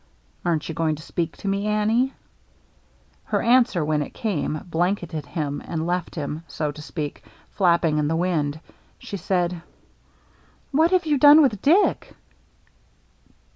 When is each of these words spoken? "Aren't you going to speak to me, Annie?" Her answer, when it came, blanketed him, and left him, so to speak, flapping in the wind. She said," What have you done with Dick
"Aren't 0.45 0.67
you 0.67 0.73
going 0.73 0.95
to 0.95 1.03
speak 1.03 1.37
to 1.37 1.47
me, 1.47 1.67
Annie?" 1.67 2.11
Her 3.25 3.39
answer, 3.39 3.85
when 3.85 4.01
it 4.01 4.15
came, 4.15 4.61
blanketed 4.65 5.27
him, 5.27 5.61
and 5.63 5.85
left 5.85 6.15
him, 6.15 6.43
so 6.47 6.71
to 6.71 6.81
speak, 6.81 7.23
flapping 7.51 7.99
in 7.99 8.07
the 8.07 8.15
wind. 8.15 8.59
She 8.97 9.17
said," 9.17 9.61
What 10.71 10.89
have 10.89 11.05
you 11.05 11.19
done 11.19 11.43
with 11.43 11.61
Dick 11.61 12.15